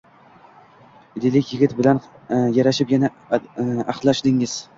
Deylik, 1.25 1.51
yigit 1.55 1.75
bilan 1.81 2.01
yarashib, 2.57 2.95
yana 2.97 3.13
ahdlashdingiz 3.41 4.57